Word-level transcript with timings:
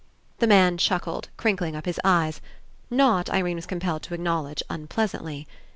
The 0.39 0.47
man 0.47 0.79
chuckled, 0.79 1.29
crinkling 1.37 1.75
up 1.75 1.85
his 1.85 1.99
eyes, 2.03 2.41
not, 2.89 3.29
Irene 3.29 3.57
was 3.57 3.67
compelled 3.67 4.01
to 4.01 4.15
acknowledge, 4.15 4.63
un 4.67 4.87
pleasantly. 4.87 5.47